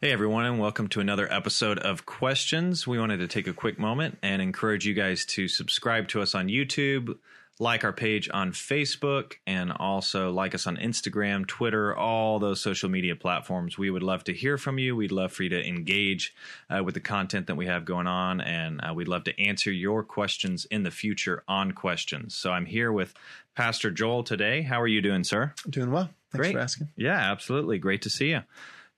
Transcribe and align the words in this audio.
Hey 0.00 0.12
everyone, 0.12 0.44
and 0.44 0.58
welcome 0.58 0.88
to 0.88 1.00
another 1.00 1.32
episode 1.32 1.78
of 1.78 2.04
Questions. 2.04 2.86
We 2.86 2.98
wanted 2.98 3.20
to 3.20 3.26
take 3.26 3.46
a 3.46 3.54
quick 3.54 3.78
moment 3.78 4.18
and 4.22 4.42
encourage 4.42 4.84
you 4.84 4.92
guys 4.92 5.24
to 5.26 5.48
subscribe 5.48 6.08
to 6.08 6.20
us 6.20 6.34
on 6.34 6.48
YouTube, 6.48 7.16
like 7.60 7.84
our 7.84 7.92
page 7.92 8.28
on 8.32 8.52
Facebook, 8.52 9.34
and 9.46 9.70
also 9.70 10.32
like 10.32 10.54
us 10.54 10.66
on 10.66 10.76
Instagram, 10.76 11.46
Twitter, 11.46 11.96
all 11.96 12.38
those 12.40 12.60
social 12.60 12.88
media 12.88 13.14
platforms. 13.14 13.78
We 13.78 13.90
would 13.90 14.02
love 14.02 14.24
to 14.24 14.32
hear 14.32 14.58
from 14.58 14.78
you. 14.78 14.96
We'd 14.96 15.12
love 15.12 15.32
for 15.32 15.44
you 15.44 15.50
to 15.50 15.64
engage 15.64 16.34
uh, 16.68 16.82
with 16.82 16.94
the 16.94 17.00
content 17.00 17.46
that 17.46 17.56
we 17.56 17.66
have 17.66 17.84
going 17.84 18.08
on, 18.08 18.40
and 18.40 18.80
uh, 18.82 18.92
we'd 18.92 19.08
love 19.08 19.24
to 19.24 19.40
answer 19.40 19.70
your 19.70 20.02
questions 20.02 20.64
in 20.64 20.82
the 20.82 20.90
future 20.90 21.44
on 21.46 21.72
questions. 21.72 22.34
So 22.34 22.50
I'm 22.50 22.66
here 22.66 22.90
with 22.90 23.14
Pastor 23.54 23.90
Joel 23.90 24.24
today. 24.24 24.62
How 24.62 24.80
are 24.80 24.88
you 24.88 25.00
doing, 25.00 25.22
sir? 25.22 25.54
I'm 25.64 25.70
doing 25.70 25.92
well. 25.92 26.10
Thanks 26.32 26.46
Great. 26.46 26.52
for 26.54 26.60
asking. 26.60 26.88
Yeah, 26.96 27.30
absolutely. 27.30 27.78
Great 27.78 28.02
to 28.02 28.10
see 28.10 28.30
you. 28.30 28.40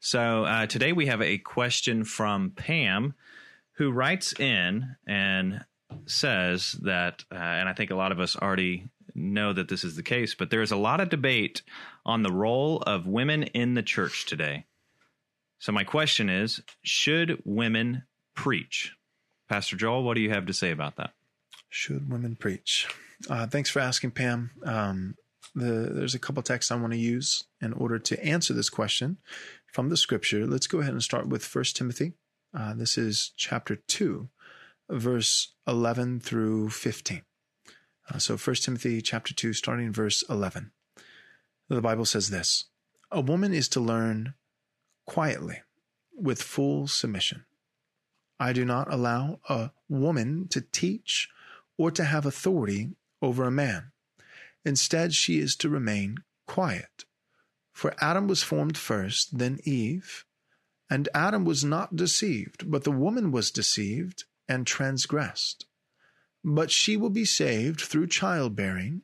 So 0.00 0.44
uh, 0.44 0.66
today 0.66 0.92
we 0.92 1.06
have 1.06 1.20
a 1.20 1.36
question 1.36 2.04
from 2.04 2.50
Pam, 2.50 3.14
who 3.72 3.90
writes 3.90 4.32
in 4.40 4.96
and 5.06 5.62
says 6.06 6.72
that, 6.82 7.24
uh, 7.32 7.36
and 7.36 7.68
I 7.68 7.72
think 7.72 7.90
a 7.90 7.96
lot 7.96 8.12
of 8.12 8.20
us 8.20 8.36
already 8.36 8.88
know 9.14 9.52
that 9.52 9.68
this 9.68 9.84
is 9.84 9.96
the 9.96 10.02
case, 10.02 10.34
but 10.34 10.50
there 10.50 10.62
is 10.62 10.70
a 10.70 10.76
lot 10.76 11.00
of 11.00 11.08
debate 11.08 11.62
on 12.04 12.22
the 12.22 12.32
role 12.32 12.82
of 12.82 13.06
women 13.06 13.44
in 13.44 13.74
the 13.74 13.82
church 13.82 14.26
today. 14.26 14.64
So 15.58 15.72
my 15.72 15.84
question 15.84 16.28
is, 16.28 16.60
should 16.82 17.40
women 17.44 18.04
preach? 18.34 18.92
Pastor 19.48 19.76
Joel, 19.76 20.02
what 20.02 20.14
do 20.14 20.20
you 20.20 20.30
have 20.30 20.46
to 20.46 20.52
say 20.52 20.70
about 20.70 20.96
that? 20.96 21.12
Should 21.68 22.10
women 22.10 22.36
preach? 22.36 22.88
Uh, 23.28 23.46
thanks 23.46 23.70
for 23.70 23.80
asking, 23.80 24.10
Pam. 24.12 24.50
Um, 24.64 25.14
the, 25.54 25.90
there's 25.92 26.14
a 26.14 26.18
couple 26.18 26.42
texts 26.42 26.70
I 26.70 26.76
want 26.76 26.92
to 26.92 26.98
use 26.98 27.44
in 27.60 27.72
order 27.72 27.98
to 27.98 28.24
answer 28.24 28.52
this 28.52 28.68
question 28.68 29.16
from 29.72 29.88
the 29.88 29.96
scripture. 29.96 30.46
Let's 30.46 30.66
go 30.66 30.80
ahead 30.80 30.92
and 30.92 31.02
start 31.02 31.28
with 31.28 31.44
First 31.44 31.76
Timothy. 31.76 32.12
Uh, 32.54 32.74
this 32.74 32.98
is 32.98 33.32
chapter 33.36 33.76
2, 33.76 34.28
verse 34.88 35.54
11 35.66 36.20
through 36.20 36.70
15. 36.70 37.22
Uh, 38.08 38.18
so 38.18 38.36
First 38.36 38.64
Timothy 38.64 39.00
chapter 39.02 39.34
2, 39.34 39.52
starting 39.52 39.86
in 39.86 39.92
verse 39.92 40.22
11. 40.28 40.70
The 41.68 41.82
Bible 41.82 42.04
says 42.04 42.30
this 42.30 42.66
A 43.10 43.20
woman 43.20 43.52
is 43.52 43.68
to 43.70 43.80
learn 43.80 44.34
quietly 45.06 45.62
with 46.14 46.42
full 46.42 46.86
submission. 46.86 47.44
I 48.38 48.52
do 48.52 48.64
not 48.64 48.92
allow 48.92 49.40
a 49.48 49.70
woman 49.88 50.46
to 50.48 50.60
teach 50.60 51.28
or 51.78 51.90
to 51.90 52.04
have 52.04 52.26
authority 52.26 52.90
over 53.22 53.44
a 53.44 53.50
man. 53.50 53.92
Instead, 54.64 55.14
she 55.14 55.38
is 55.38 55.56
to 55.56 55.68
remain 55.68 56.18
quiet. 56.46 57.04
For 57.72 57.94
Adam 58.00 58.26
was 58.26 58.42
formed 58.42 58.76
first, 58.78 59.38
then 59.38 59.58
Eve. 59.64 60.24
And 60.88 61.08
Adam 61.14 61.44
was 61.44 61.64
not 61.64 61.96
deceived, 61.96 62.70
but 62.70 62.84
the 62.84 62.92
woman 62.92 63.32
was 63.32 63.50
deceived 63.50 64.24
and 64.48 64.66
transgressed. 64.66 65.66
But 66.44 66.70
she 66.70 66.96
will 66.96 67.10
be 67.10 67.24
saved 67.24 67.80
through 67.80 68.06
childbearing 68.08 69.02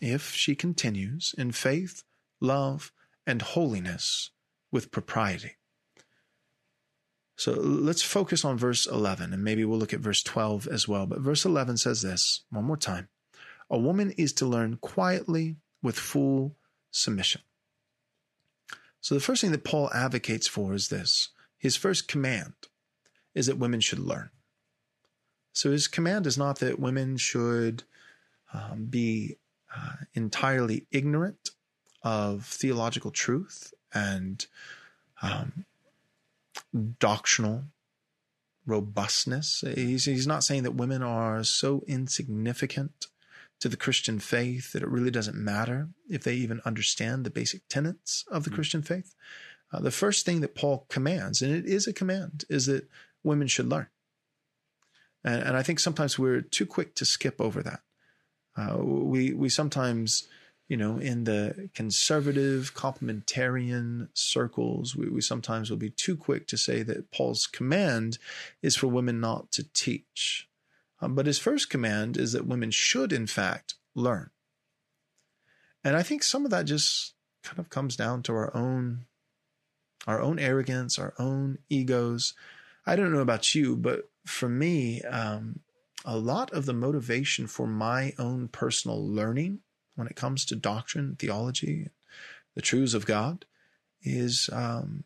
if 0.00 0.34
she 0.34 0.54
continues 0.54 1.34
in 1.38 1.52
faith, 1.52 2.02
love, 2.40 2.92
and 3.26 3.42
holiness 3.42 4.30
with 4.70 4.90
propriety. 4.90 5.56
So 7.36 7.52
let's 7.52 8.02
focus 8.02 8.44
on 8.44 8.56
verse 8.56 8.86
11, 8.86 9.32
and 9.32 9.44
maybe 9.44 9.64
we'll 9.64 9.78
look 9.78 9.92
at 9.92 10.00
verse 10.00 10.22
12 10.22 10.66
as 10.68 10.88
well. 10.88 11.06
But 11.06 11.20
verse 11.20 11.44
11 11.44 11.76
says 11.76 12.02
this 12.02 12.44
one 12.50 12.64
more 12.64 12.76
time 12.76 13.08
A 13.70 13.78
woman 13.78 14.10
is 14.12 14.32
to 14.34 14.46
learn 14.46 14.78
quietly 14.78 15.56
with 15.82 15.98
full 15.98 16.56
submission. 16.90 17.42
So 19.00 19.14
the 19.14 19.20
first 19.20 19.42
thing 19.42 19.52
that 19.52 19.64
Paul 19.64 19.90
advocates 19.92 20.48
for 20.48 20.74
is 20.74 20.88
this 20.88 21.28
his 21.58 21.76
first 21.76 22.08
command 22.08 22.54
is 23.34 23.46
that 23.46 23.58
women 23.58 23.80
should 23.80 23.98
learn. 23.98 24.30
So 25.56 25.70
his 25.70 25.88
command 25.88 26.26
is 26.26 26.36
not 26.36 26.58
that 26.58 26.78
women 26.78 27.16
should 27.16 27.84
um, 28.52 28.88
be 28.90 29.38
uh, 29.74 30.04
entirely 30.12 30.86
ignorant 30.92 31.48
of 32.02 32.44
theological 32.44 33.10
truth 33.10 33.72
and 33.94 34.46
um, 35.22 35.64
doctrinal 36.98 37.64
robustness. 38.66 39.64
He's, 39.74 40.04
he's 40.04 40.26
not 40.26 40.44
saying 40.44 40.64
that 40.64 40.74
women 40.74 41.02
are 41.02 41.42
so 41.42 41.82
insignificant 41.86 43.06
to 43.60 43.70
the 43.70 43.78
Christian 43.78 44.18
faith 44.18 44.74
that 44.74 44.82
it 44.82 44.90
really 44.90 45.10
doesn't 45.10 45.38
matter 45.38 45.88
if 46.10 46.22
they 46.22 46.34
even 46.34 46.60
understand 46.66 47.24
the 47.24 47.30
basic 47.30 47.66
tenets 47.68 48.26
of 48.30 48.44
the 48.44 48.50
mm-hmm. 48.50 48.56
Christian 48.56 48.82
faith. 48.82 49.14
Uh, 49.72 49.80
the 49.80 49.90
first 49.90 50.26
thing 50.26 50.42
that 50.42 50.54
Paul 50.54 50.84
commands, 50.90 51.40
and 51.40 51.50
it 51.50 51.64
is 51.64 51.86
a 51.86 51.94
command, 51.94 52.44
is 52.50 52.66
that 52.66 52.90
women 53.24 53.48
should 53.48 53.70
learn. 53.70 53.86
And, 55.26 55.42
and 55.42 55.56
I 55.56 55.62
think 55.62 55.80
sometimes 55.80 56.18
we're 56.18 56.40
too 56.40 56.64
quick 56.64 56.94
to 56.94 57.04
skip 57.04 57.40
over 57.40 57.62
that. 57.62 57.80
Uh, 58.56 58.78
we 58.78 59.34
we 59.34 59.50
sometimes, 59.50 60.28
you 60.68 60.76
know, 60.78 60.96
in 60.96 61.24
the 61.24 61.68
conservative 61.74 62.72
complementarian 62.74 64.08
circles, 64.14 64.96
we, 64.96 65.10
we 65.10 65.20
sometimes 65.20 65.68
will 65.68 65.76
be 65.76 65.90
too 65.90 66.16
quick 66.16 66.46
to 66.46 66.56
say 66.56 66.82
that 66.84 67.10
Paul's 67.10 67.46
command 67.46 68.16
is 68.62 68.76
for 68.76 68.86
women 68.86 69.20
not 69.20 69.52
to 69.52 69.64
teach. 69.74 70.48
Um, 71.02 71.14
but 71.14 71.26
his 71.26 71.38
first 71.38 71.68
command 71.68 72.16
is 72.16 72.32
that 72.32 72.46
women 72.46 72.70
should, 72.70 73.12
in 73.12 73.26
fact, 73.26 73.74
learn. 73.94 74.30
And 75.84 75.94
I 75.96 76.02
think 76.02 76.22
some 76.22 76.46
of 76.46 76.50
that 76.52 76.64
just 76.64 77.12
kind 77.42 77.58
of 77.58 77.68
comes 77.68 77.96
down 77.96 78.22
to 78.22 78.32
our 78.32 78.56
own 78.56 79.04
our 80.06 80.22
own 80.22 80.38
arrogance, 80.38 80.98
our 80.98 81.14
own 81.18 81.58
egos. 81.68 82.32
I 82.86 82.94
don't 82.94 83.12
know 83.12 83.20
about 83.20 83.56
you, 83.56 83.74
but 83.74 84.08
for 84.26 84.48
me, 84.48 85.02
um, 85.02 85.60
a 86.04 86.18
lot 86.18 86.52
of 86.52 86.66
the 86.66 86.72
motivation 86.72 87.46
for 87.46 87.66
my 87.66 88.12
own 88.18 88.48
personal 88.48 89.04
learning 89.04 89.60
when 89.94 90.06
it 90.06 90.16
comes 90.16 90.44
to 90.44 90.56
doctrine, 90.56 91.16
theology, 91.18 91.88
the 92.54 92.62
truths 92.62 92.94
of 92.94 93.06
God 93.06 93.44
is 94.02 94.48
um, 94.52 95.04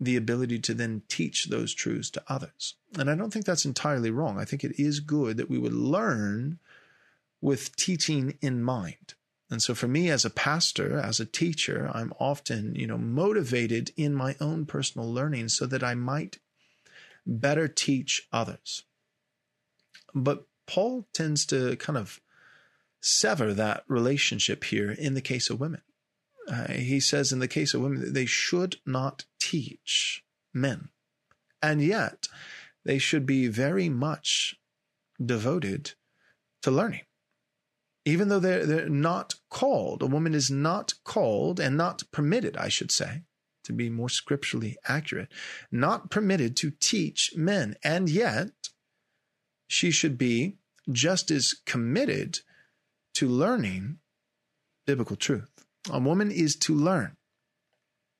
the 0.00 0.16
ability 0.16 0.58
to 0.60 0.74
then 0.74 1.02
teach 1.08 1.46
those 1.46 1.74
truths 1.74 2.10
to 2.10 2.22
others. 2.28 2.74
And 2.98 3.10
I 3.10 3.14
don't 3.14 3.32
think 3.32 3.44
that's 3.44 3.64
entirely 3.64 4.10
wrong. 4.10 4.38
I 4.38 4.44
think 4.44 4.64
it 4.64 4.78
is 4.80 5.00
good 5.00 5.36
that 5.36 5.50
we 5.50 5.58
would 5.58 5.72
learn 5.72 6.58
with 7.40 7.76
teaching 7.76 8.38
in 8.40 8.62
mind. 8.62 9.14
And 9.48 9.62
so 9.62 9.74
for 9.74 9.86
me 9.86 10.10
as 10.10 10.24
a 10.24 10.30
pastor, 10.30 10.98
as 10.98 11.20
a 11.20 11.26
teacher, 11.26 11.90
I'm 11.94 12.12
often, 12.18 12.74
you 12.74 12.86
know, 12.86 12.98
motivated 12.98 13.92
in 13.96 14.12
my 14.14 14.34
own 14.40 14.66
personal 14.66 15.12
learning 15.12 15.50
so 15.50 15.66
that 15.66 15.84
I 15.84 15.94
might 15.94 16.38
better 17.26 17.68
teach 17.68 18.28
others. 18.32 18.84
But 20.14 20.46
Paul 20.66 21.06
tends 21.12 21.44
to 21.46 21.76
kind 21.76 21.98
of 21.98 22.20
sever 23.00 23.52
that 23.54 23.84
relationship 23.88 24.64
here 24.64 24.90
in 24.90 25.14
the 25.14 25.20
case 25.20 25.50
of 25.50 25.60
women. 25.60 25.82
Uh, 26.48 26.72
he 26.72 27.00
says 27.00 27.32
in 27.32 27.40
the 27.40 27.48
case 27.48 27.74
of 27.74 27.82
women 27.82 28.12
they 28.12 28.26
should 28.26 28.76
not 28.86 29.24
teach 29.40 30.24
men. 30.54 30.88
And 31.62 31.82
yet, 31.82 32.28
they 32.84 32.98
should 32.98 33.26
be 33.26 33.48
very 33.48 33.88
much 33.88 34.54
devoted 35.24 35.92
to 36.62 36.70
learning. 36.70 37.02
Even 38.04 38.28
though 38.28 38.38
they're, 38.38 38.64
they're 38.64 38.88
not 38.88 39.34
called, 39.50 40.02
a 40.02 40.06
woman 40.06 40.34
is 40.34 40.50
not 40.50 40.94
called 41.02 41.58
and 41.58 41.76
not 41.76 42.04
permitted, 42.12 42.56
I 42.56 42.68
should 42.68 42.92
say, 42.92 43.22
to 43.66 43.72
be 43.72 43.90
more 43.90 44.08
scripturally 44.08 44.76
accurate, 44.88 45.28
not 45.70 46.10
permitted 46.10 46.56
to 46.56 46.70
teach 46.70 47.32
men. 47.36 47.76
And 47.84 48.08
yet, 48.08 48.48
she 49.68 49.90
should 49.90 50.16
be 50.16 50.56
just 50.90 51.30
as 51.30 51.54
committed 51.66 52.40
to 53.14 53.28
learning 53.28 53.98
biblical 54.86 55.16
truth. 55.16 55.50
A 55.90 55.98
woman 55.98 56.30
is 56.30 56.56
to 56.56 56.74
learn. 56.74 57.16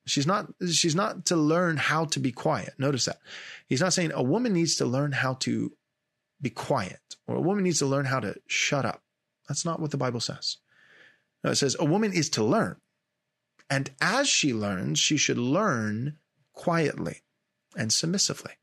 She's 0.05 0.27
not, 0.27 0.47
she's 0.71 0.95
not 0.95 1.25
to 1.25 1.35
learn 1.35 1.77
how 1.77 2.05
to 2.05 2.19
be 2.19 2.31
quiet. 2.31 2.73
Notice 2.77 3.05
that. 3.05 3.17
He's 3.67 3.81
not 3.81 3.93
saying 3.93 4.11
a 4.13 4.23
woman 4.23 4.53
needs 4.53 4.75
to 4.77 4.85
learn 4.85 5.11
how 5.11 5.33
to 5.35 5.73
be 6.41 6.49
quiet 6.49 6.99
or 7.27 7.35
a 7.35 7.41
woman 7.41 7.63
needs 7.63 7.79
to 7.79 7.85
learn 7.85 8.05
how 8.05 8.19
to 8.19 8.35
shut 8.47 8.85
up. 8.85 9.01
That's 9.47 9.65
not 9.65 9.79
what 9.79 9.91
the 9.91 9.97
Bible 9.97 10.19
says. 10.19 10.57
No, 11.43 11.51
it 11.51 11.55
says 11.55 11.75
a 11.79 11.85
woman 11.85 12.13
is 12.13 12.29
to 12.31 12.43
learn. 12.43 12.77
And 13.69 13.91
as 13.99 14.27
she 14.27 14.53
learns, 14.53 14.99
she 14.99 15.17
should 15.17 15.37
learn 15.37 16.17
quietly 16.53 17.21
and 17.75 17.91
submissively. 17.91 18.53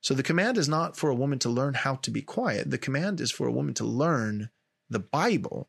So 0.00 0.14
the 0.14 0.22
command 0.22 0.58
is 0.58 0.68
not 0.68 0.96
for 0.96 1.10
a 1.10 1.14
woman 1.14 1.38
to 1.40 1.48
learn 1.48 1.74
how 1.74 1.96
to 1.96 2.10
be 2.10 2.22
quiet. 2.22 2.70
The 2.70 2.78
command 2.78 3.20
is 3.20 3.32
for 3.32 3.46
a 3.46 3.52
woman 3.52 3.74
to 3.74 3.84
learn 3.84 4.50
the 4.88 5.00
Bible 5.00 5.68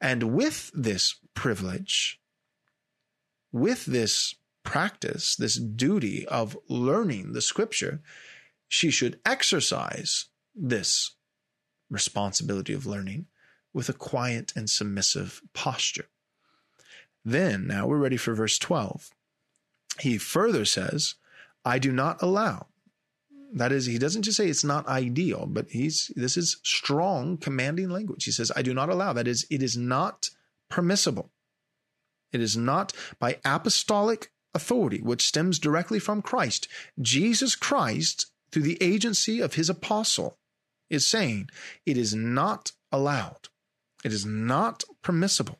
and 0.00 0.34
with 0.34 0.70
this 0.74 1.16
privilege, 1.34 2.20
with 3.52 3.86
this 3.86 4.34
practice, 4.64 5.36
this 5.36 5.56
duty 5.56 6.26
of 6.26 6.56
learning 6.68 7.32
the 7.32 7.42
scripture, 7.42 8.02
she 8.68 8.90
should 8.90 9.20
exercise 9.24 10.26
this 10.54 11.14
responsibility 11.90 12.72
of 12.72 12.86
learning 12.86 13.26
with 13.72 13.88
a 13.88 13.94
quiet 13.94 14.52
and 14.54 14.68
submissive 14.68 15.40
posture. 15.54 16.08
Then, 17.28 17.66
now 17.66 17.86
we're 17.86 17.98
ready 17.98 18.16
for 18.16 18.32
verse 18.32 18.58
12. 18.58 19.10
He 20.00 20.16
further 20.16 20.64
says, 20.64 21.16
I 21.62 21.78
do 21.78 21.92
not 21.92 22.22
allow. 22.22 22.68
That 23.52 23.70
is, 23.70 23.84
he 23.84 23.98
doesn't 23.98 24.22
just 24.22 24.38
say 24.38 24.48
it's 24.48 24.64
not 24.64 24.88
ideal, 24.88 25.44
but 25.46 25.68
he's 25.68 26.10
this 26.16 26.38
is 26.38 26.58
strong 26.62 27.36
commanding 27.36 27.90
language. 27.90 28.24
He 28.24 28.30
says, 28.30 28.50
I 28.56 28.62
do 28.62 28.72
not 28.72 28.88
allow. 28.88 29.12
That 29.12 29.28
is, 29.28 29.46
it 29.50 29.62
is 29.62 29.76
not 29.76 30.30
permissible. 30.70 31.30
It 32.32 32.40
is 32.40 32.56
not 32.56 32.94
by 33.18 33.40
apostolic 33.44 34.32
authority, 34.54 35.02
which 35.02 35.26
stems 35.26 35.58
directly 35.58 35.98
from 35.98 36.22
Christ. 36.22 36.66
Jesus 36.98 37.54
Christ, 37.54 38.32
through 38.50 38.62
the 38.62 38.82
agency 38.82 39.40
of 39.40 39.52
his 39.52 39.68
apostle, 39.68 40.38
is 40.88 41.06
saying 41.06 41.50
it 41.84 41.98
is 41.98 42.14
not 42.14 42.72
allowed, 42.90 43.48
it 44.02 44.14
is 44.14 44.24
not 44.24 44.82
permissible 45.02 45.58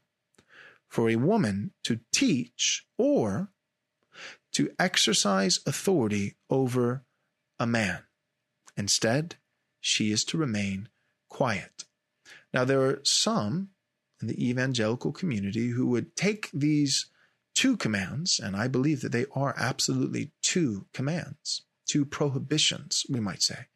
for 0.88 1.08
a 1.08 1.17
woman 1.17 1.73
to 1.85 2.00
teach 2.12 2.87
or 2.96 3.50
to 4.52 4.70
exercise 4.79 5.61
authority 5.67 6.37
over 6.50 7.05
a 7.58 7.67
man. 7.67 8.02
Instead, 8.76 9.37
she 9.81 10.11
is 10.11 10.25
to 10.25 10.38
remain 10.38 10.88
quiet. 11.29 11.85
Now, 12.52 12.64
there 12.64 12.81
are 12.82 13.00
some 13.05 13.70
in 14.20 14.29
the 14.29 14.49
evangelical 14.49 15.12
community 15.12 15.69
who 15.69 15.87
would 15.87 16.17
take 16.17 16.50
these 16.52 17.06
two 17.55 17.76
commands, 17.76 18.40
and 18.40 18.56
I 18.56 18.69
believe 18.69 19.00
that 19.02 19.12
they 19.12 19.26
are 19.35 19.55
absolutely 19.56 20.32
two 20.43 20.87
commands, 20.93 21.62
two 21.87 22.05
prohibitions, 22.05 23.05
we 23.08 23.20
might 23.20 23.43
say, 23.43 23.67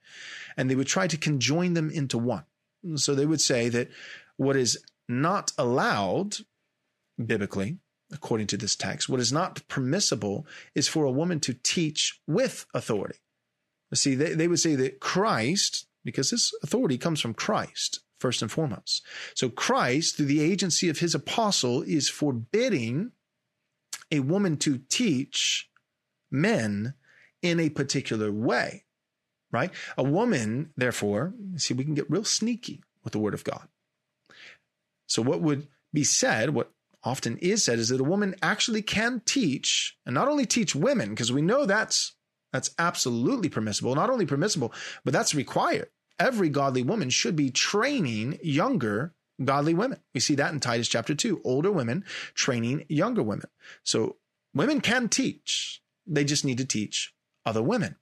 and 0.57 0.71
they 0.71 0.75
would 0.75 0.87
try 0.87 1.07
to 1.07 1.17
conjoin 1.17 1.75
them 1.75 1.91
into 1.91 2.19
one. 2.19 2.45
So 2.97 3.15
they 3.15 3.27
would 3.27 3.41
say 3.41 3.69
that 3.69 3.89
what 4.37 4.57
is 4.57 4.79
not 5.09 5.53
allowed 5.59 6.39
biblically, 7.25 7.79
according 8.13 8.47
to 8.49 8.57
this 8.57 8.77
text, 8.77 9.09
what 9.09 9.21
is 9.21 9.33
not 9.33 9.67
permissible 9.69 10.47
is 10.75 10.89
for 10.89 11.05
a 11.05 11.11
woman 11.11 11.41
to 11.41 11.55
teach 11.55 12.21
with 12.27 12.67
authority. 12.75 13.19
See, 13.95 14.15
they, 14.15 14.35
they 14.35 14.49
would 14.49 14.61
say 14.61 14.75
that 14.77 15.01
Christ, 15.01 15.87
because 16.05 16.31
this 16.31 16.53
authority 16.63 16.99
comes 16.99 17.21
from 17.21 17.35
Christ, 17.35 18.01
first 18.19 18.41
and 18.41 18.51
foremost. 18.51 19.05
So 19.35 19.49
Christ, 19.49 20.17
through 20.17 20.27
the 20.27 20.41
agency 20.41 20.89
of 20.89 21.01
his 21.01 21.15
apostle, 21.15 21.83
is 21.83 22.09
forbidding 22.09 23.13
a 24.11 24.21
woman 24.21 24.57
to 24.59 24.79
teach 24.89 25.69
men 26.31 26.95
in 27.43 27.59
a 27.61 27.69
particular 27.69 28.33
way, 28.33 28.85
right? 29.51 29.71
A 29.99 30.03
woman, 30.03 30.71
therefore, 30.77 31.35
see, 31.57 31.75
we 31.75 31.85
can 31.85 31.95
get 31.95 32.11
real 32.11 32.25
sneaky 32.25 32.83
with 33.05 33.13
the 33.13 33.19
word 33.19 33.35
of 33.35 33.45
God. 33.45 33.69
So, 35.07 35.21
what 35.21 35.43
would 35.43 35.67
be 35.93 36.05
said, 36.05 36.51
what 36.51 36.72
often 37.05 37.37
is 37.39 37.65
said, 37.65 37.79
is 37.79 37.89
that 37.89 38.01
a 38.01 38.05
woman 38.05 38.35
actually 38.43 38.83
can 38.83 39.23
teach, 39.25 39.97
and 40.07 40.15
not 40.15 40.29
only 40.29 40.47
teach 40.47 40.75
women, 40.75 41.11
because 41.11 41.33
we 41.33 41.43
know 41.43 41.67
that's 41.67 42.15
that's 42.53 42.75
absolutely 42.79 43.49
permissible. 43.49 43.95
Not 43.95 44.11
only 44.11 44.27
permissible, 44.27 44.73
but 45.05 45.13
that's 45.13 45.35
required. 45.35 45.89
Every 46.19 46.51
godly 46.51 46.83
woman 46.83 47.11
should 47.11 47.35
be 47.35 47.51
training 47.51 48.39
younger 48.43 49.15
godly 49.43 49.75
women. 49.75 49.99
We 50.15 50.21
see 50.21 50.35
that 50.37 50.53
in 50.53 50.61
Titus 50.61 50.89
chapter 50.89 51.15
2. 51.15 51.41
Older 51.45 51.73
women 51.73 52.05
training 52.35 52.85
younger 52.89 53.23
women. 53.23 53.47
So 53.83 54.17
women 54.55 54.81
can 54.81 55.09
teach, 55.09 55.83
they 56.07 56.25
just 56.25 56.45
need 56.45 56.59
to 56.59 56.65
teach 56.65 57.15
other 57.45 57.63
women. 57.63 57.97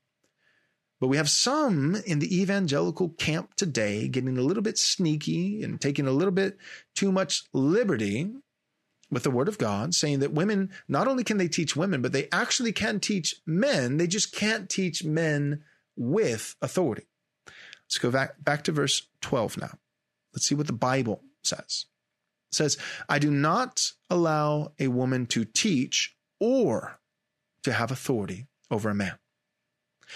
But 1.00 1.08
we 1.08 1.16
have 1.16 1.30
some 1.30 1.96
in 2.06 2.18
the 2.18 2.40
evangelical 2.42 3.10
camp 3.10 3.54
today 3.54 4.06
getting 4.08 4.36
a 4.36 4.42
little 4.42 4.62
bit 4.62 4.76
sneaky 4.76 5.62
and 5.62 5.80
taking 5.80 6.06
a 6.06 6.12
little 6.12 6.32
bit 6.32 6.58
too 6.94 7.10
much 7.10 7.44
liberty 7.54 8.34
with 9.10 9.24
the 9.24 9.30
word 9.30 9.48
of 9.48 9.58
God, 9.58 9.94
saying 9.94 10.20
that 10.20 10.32
women, 10.32 10.70
not 10.88 11.08
only 11.08 11.24
can 11.24 11.36
they 11.36 11.48
teach 11.48 11.76
women, 11.76 12.00
but 12.00 12.12
they 12.12 12.28
actually 12.30 12.72
can 12.72 13.00
teach 13.00 13.34
men. 13.46 13.96
They 13.96 14.06
just 14.06 14.34
can't 14.34 14.68
teach 14.68 15.04
men 15.04 15.62
with 15.96 16.54
authority. 16.62 17.06
Let's 17.46 17.98
go 17.98 18.10
back, 18.10 18.42
back 18.42 18.64
to 18.64 18.72
verse 18.72 19.08
12 19.20 19.58
now. 19.58 19.78
Let's 20.32 20.46
see 20.46 20.54
what 20.54 20.68
the 20.68 20.72
Bible 20.72 21.22
says. 21.42 21.86
It 22.52 22.54
says, 22.54 22.78
I 23.08 23.18
do 23.18 23.30
not 23.30 23.92
allow 24.08 24.72
a 24.78 24.88
woman 24.88 25.26
to 25.26 25.44
teach 25.44 26.16
or 26.38 27.00
to 27.64 27.72
have 27.72 27.90
authority 27.90 28.46
over 28.70 28.90
a 28.90 28.94
man. 28.94 29.18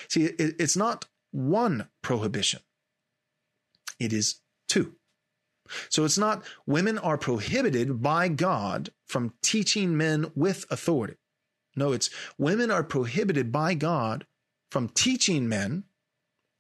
See, 0.09 0.25
it, 0.25 0.57
it's 0.59 0.77
not 0.77 1.07
one 1.33 1.89
prohibition, 2.03 2.61
it 3.99 4.13
is 4.13 4.41
two. 4.69 4.95
So 5.89 6.05
it's 6.05 6.19
not 6.19 6.45
women 6.67 6.99
are 6.99 7.19
prohibited 7.19 8.03
by 8.03 8.29
God 8.29 8.91
from 9.07 9.35
teaching 9.43 9.97
men 9.97 10.31
with 10.35 10.67
authority. 10.71 11.17
No, 11.77 11.93
it's 11.93 12.11
women 12.39 12.71
are 12.71 12.85
prohibited 12.85 13.51
by 13.51 13.75
God 13.75 14.27
from 14.71 14.89
teaching 14.89 15.49
men 15.49 15.85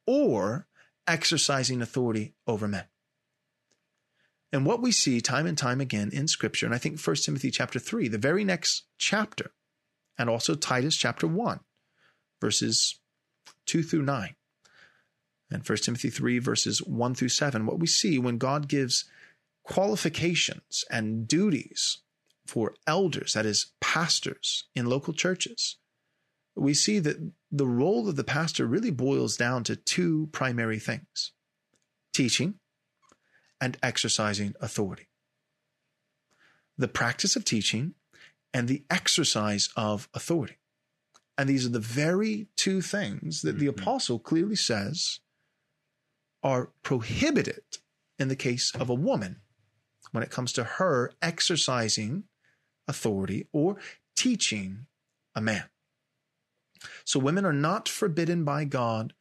or 0.06 0.66
exercising 1.06 1.82
authority 1.82 2.34
over 2.46 2.66
men. 2.66 2.84
And 4.52 4.64
what 4.64 4.80
we 4.80 4.92
see 4.92 5.20
time 5.20 5.46
and 5.46 5.58
time 5.58 5.80
again 5.80 6.10
in 6.12 6.28
scripture, 6.28 6.64
and 6.64 6.74
I 6.74 6.78
think 6.78 7.00
1 7.00 7.16
Timothy 7.16 7.50
chapter 7.50 7.78
3, 7.78 8.08
the 8.08 8.18
very 8.18 8.44
next 8.44 8.84
chapter, 8.98 9.52
and 10.16 10.30
also 10.30 10.54
Titus 10.54 10.96
chapter 10.96 11.26
1, 11.26 11.60
verses 12.40 13.00
2 13.66 13.82
through 13.82 14.02
9, 14.02 14.36
and 15.50 15.67
1 15.67 15.79
Timothy 15.79 16.11
3, 16.11 16.38
verses 16.38 16.82
1 16.82 17.14
through 17.14 17.29
7, 17.29 17.67
what 17.67 17.79
we 17.79 17.87
see 17.87 18.19
when 18.19 18.38
God 18.38 18.69
gives 18.69 19.05
qualifications 19.64 20.85
and 20.91 21.29
duties 21.29 21.99
for 22.46 22.75
elders, 22.87 23.32
that 23.32 23.46
is, 23.46 23.73
pastors 23.81 24.64
in 24.75 24.87
local 24.87 25.12
churches, 25.14 25.76
we 26.56 26.75
see 26.75 26.99
that 27.00 27.32
the 27.50 27.67
role 27.67 28.08
of 28.08 28.17
the 28.17 28.25
pastor 28.25 28.67
really 28.67 28.91
boils 28.91 29.37
down 29.37 29.64
to 29.64 29.76
two 29.76 30.29
primary 30.32 30.79
things 30.79 31.32
teaching 32.12 32.55
and 33.61 33.76
exercising 33.82 34.55
authority. 34.61 35.08
The 36.79 36.88
practice 36.88 37.35
of 37.35 37.44
teaching 37.44 37.94
and 38.52 38.69
the 38.69 38.85
exercise 38.88 39.69
of 39.76 40.08
authority. 40.14 40.58
And 41.37 41.49
these 41.49 41.67
are 41.67 41.70
the 41.70 41.81
very 41.81 42.46
two 42.56 42.81
things 42.81 43.43
that 43.43 43.58
the 43.58 43.67
mm-hmm. 43.67 43.81
apostle 43.81 44.20
clearly 44.20 44.55
says 44.55 45.19
are 46.44 46.70
prohibited 46.82 47.62
in 48.19 48.29
the 48.29 48.37
case 48.37 48.73
of 48.79 48.88
a 48.88 48.94
woman 48.94 49.41
when 50.12 50.23
it 50.23 50.31
comes 50.31 50.52
to 50.52 50.62
her 50.62 51.11
exercising 51.20 52.25
authority 52.87 53.49
or 53.52 53.76
teaching 54.14 54.86
a 55.34 55.41
man. 55.41 55.65
So 57.05 57.19
women 57.19 57.44
are 57.44 57.53
not 57.53 57.89
forbidden 57.89 58.44
by 58.44 58.65
God 58.65 59.15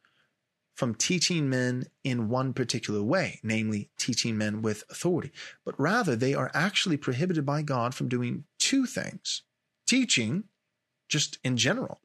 from 0.74 0.94
teaching 0.94 1.48
men 1.48 1.84
in 2.02 2.28
one 2.28 2.52
particular 2.52 3.02
way, 3.02 3.40
namely 3.42 3.90
teaching 3.96 4.36
men 4.36 4.60
with 4.60 4.84
authority, 4.90 5.32
but 5.64 5.78
rather 5.78 6.14
they 6.16 6.34
are 6.34 6.50
actually 6.52 6.96
prohibited 6.96 7.46
by 7.46 7.62
God 7.62 7.94
from 7.94 8.08
doing 8.08 8.44
two 8.58 8.86
things 8.86 9.42
teaching, 9.86 10.44
just 11.08 11.38
in 11.44 11.56
general, 11.56 12.00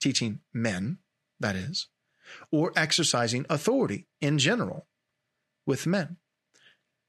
teaching 0.00 0.40
men, 0.52 0.98
that 1.40 1.56
is, 1.56 1.88
or 2.50 2.72
exercising 2.76 3.46
authority 3.48 4.06
in 4.20 4.38
general 4.38 4.86
with 5.66 5.86
men. 5.86 6.16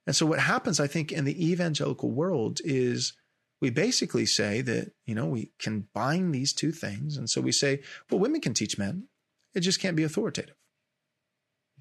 And 0.08 0.16
so, 0.16 0.26
what 0.26 0.40
happens, 0.40 0.80
I 0.80 0.88
think, 0.88 1.12
in 1.12 1.26
the 1.26 1.52
evangelical 1.52 2.12
world 2.12 2.60
is 2.64 3.14
we 3.62 3.70
basically 3.70 4.26
say 4.26 4.62
that, 4.62 4.92
you 5.06 5.14
know, 5.14 5.28
we 5.28 5.52
combine 5.60 6.32
these 6.32 6.54
two 6.54 6.72
things. 6.72 7.18
And 7.18 7.30
so 7.30 7.42
we 7.42 7.52
say, 7.52 7.82
well, 8.10 8.20
women 8.20 8.42
can 8.42 8.54
teach 8.54 8.78
men, 8.78 9.08
it 9.54 9.62
just 9.62 9.82
can't 9.82 9.98
be 9.98 10.04
authoritative. 10.04 10.56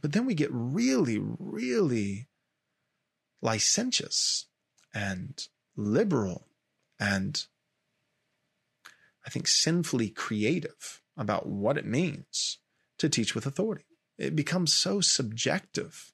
But 0.00 0.12
then 0.12 0.26
we 0.26 0.34
get 0.34 0.50
really, 0.52 1.18
really 1.20 2.28
licentious 3.42 4.46
and 4.94 5.40
liberal 5.76 6.48
and 6.98 7.46
I 9.24 9.30
think 9.30 9.46
sinfully 9.46 10.08
creative 10.08 11.02
about 11.16 11.46
what 11.46 11.76
it 11.76 11.84
means 11.86 12.58
to 12.98 13.08
teach 13.08 13.34
with 13.34 13.46
authority. 13.46 13.84
It 14.18 14.34
becomes 14.36 14.72
so 14.72 15.00
subjective. 15.00 16.12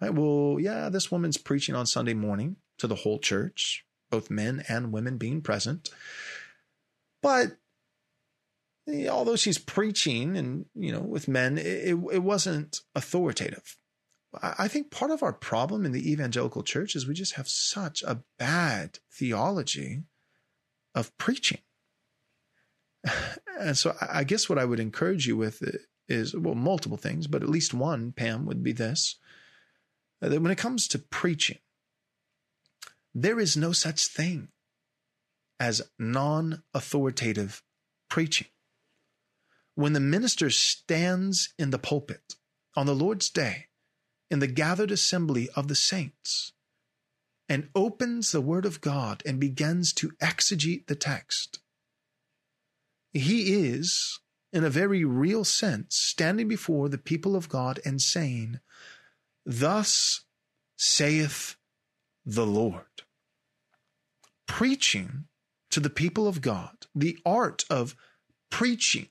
Right? 0.00 0.14
Well, 0.14 0.58
yeah, 0.58 0.88
this 0.88 1.10
woman's 1.10 1.36
preaching 1.36 1.74
on 1.74 1.86
Sunday 1.86 2.14
morning 2.14 2.56
to 2.78 2.86
the 2.86 2.96
whole 2.96 3.18
church 3.18 3.84
both 4.12 4.30
men 4.30 4.62
and 4.68 4.92
women 4.92 5.16
being 5.16 5.40
present. 5.40 5.90
But 7.20 7.56
eh, 8.88 9.08
although 9.08 9.36
she's 9.36 9.58
preaching 9.58 10.36
and 10.36 10.66
you 10.76 10.92
know 10.92 11.00
with 11.00 11.26
men, 11.26 11.58
it, 11.58 11.96
it 12.12 12.22
wasn't 12.22 12.82
authoritative. 12.94 13.78
I 14.40 14.68
think 14.68 14.90
part 14.90 15.10
of 15.10 15.22
our 15.22 15.32
problem 15.32 15.84
in 15.84 15.92
the 15.92 16.10
evangelical 16.10 16.62
church 16.62 16.94
is 16.94 17.06
we 17.06 17.12
just 17.12 17.34
have 17.34 17.48
such 17.48 18.02
a 18.02 18.22
bad 18.38 18.98
theology 19.10 20.04
of 20.94 21.16
preaching. 21.18 21.58
And 23.60 23.78
so 23.78 23.94
I 24.00 24.24
guess 24.24 24.48
what 24.48 24.58
I 24.58 24.64
would 24.64 24.80
encourage 24.80 25.28
you 25.28 25.36
with 25.36 25.62
eh, 25.62 25.76
is, 26.12 26.36
well, 26.36 26.54
multiple 26.54 26.96
things, 26.96 27.26
but 27.26 27.42
at 27.42 27.48
least 27.48 27.74
one, 27.74 28.12
Pam, 28.12 28.46
would 28.46 28.62
be 28.62 28.72
this 28.72 29.16
uh, 30.20 30.28
that 30.28 30.40
when 30.40 30.52
it 30.52 30.58
comes 30.58 30.86
to 30.88 30.98
preaching, 30.98 31.58
there 33.14 33.40
is 33.40 33.56
no 33.56 33.72
such 33.72 34.06
thing 34.06 34.48
as 35.58 35.82
non 35.98 36.62
authoritative 36.74 37.62
preaching. 38.08 38.48
When 39.74 39.92
the 39.92 40.00
minister 40.00 40.50
stands 40.50 41.54
in 41.58 41.70
the 41.70 41.78
pulpit 41.78 42.34
on 42.76 42.86
the 42.86 42.94
Lord's 42.94 43.30
day 43.30 43.68
in 44.30 44.38
the 44.38 44.46
gathered 44.46 44.90
assembly 44.90 45.48
of 45.56 45.68
the 45.68 45.74
saints 45.74 46.52
and 47.48 47.68
opens 47.74 48.32
the 48.32 48.40
Word 48.40 48.64
of 48.64 48.80
God 48.80 49.22
and 49.26 49.40
begins 49.40 49.92
to 49.94 50.10
exegete 50.22 50.86
the 50.86 50.94
text, 50.94 51.60
he 53.12 53.54
is, 53.54 54.20
in 54.52 54.64
a 54.64 54.70
very 54.70 55.04
real 55.04 55.44
sense, 55.44 55.96
standing 55.96 56.46
before 56.46 56.88
the 56.88 56.98
people 56.98 57.34
of 57.34 57.48
God 57.48 57.80
and 57.84 58.00
saying, 58.00 58.60
Thus 59.46 60.24
saith 60.76 61.56
the 62.24 62.46
Lord. 62.46 62.84
Preaching 64.46 65.24
to 65.70 65.80
the 65.80 65.90
people 65.90 66.28
of 66.28 66.42
God, 66.42 66.86
the 66.94 67.18
art 67.24 67.64
of 67.70 67.96
preaching 68.50 69.08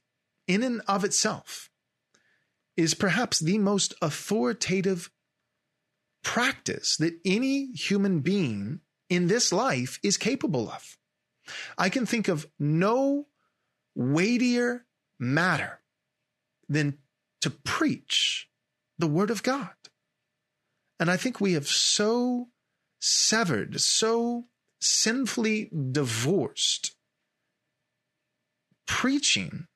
in 0.47 0.61
and 0.61 0.81
of 0.87 1.03
itself, 1.03 1.69
is 2.77 2.93
perhaps 2.93 3.39
the 3.39 3.57
most 3.57 3.93
authoritative 4.01 5.09
practice 6.23 6.95
that 6.97 7.19
any 7.25 7.71
human 7.73 8.19
being 8.19 8.81
in 9.09 9.27
this 9.27 9.51
life 9.51 9.99
is 10.03 10.17
capable 10.17 10.69
of. 10.69 10.97
I 11.77 11.89
can 11.89 12.05
think 12.05 12.27
of 12.27 12.47
no 12.59 13.27
weightier 13.95 14.85
matter 15.21 15.79
than 16.67 16.97
to 17.41 17.49
preach 17.49 18.49
the 18.97 19.07
Word 19.07 19.29
of 19.29 19.43
God. 19.43 19.69
And 20.99 21.09
I 21.09 21.17
think 21.17 21.39
we 21.39 21.53
have 21.53 21.67
so 21.67 22.49
severed, 22.99 23.79
so 23.79 24.45
sinfully 24.79 25.71
divorced 25.91 26.95
preaching 28.87 29.67